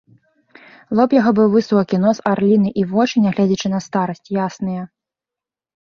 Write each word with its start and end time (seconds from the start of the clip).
Лоб 0.99 1.13
яго 1.17 1.31
быў 1.41 1.47
высокі, 1.57 2.01
нос 2.07 2.17
арліны 2.33 2.69
і 2.83 2.89
вочы, 2.97 3.15
нягледзячы 3.29 3.67
на 3.77 3.87
старасць, 3.87 4.27
ясныя. 4.45 4.83